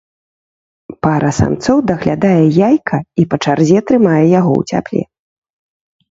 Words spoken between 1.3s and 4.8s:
самцоў даглядае яйка і па чарзе трымае яго ў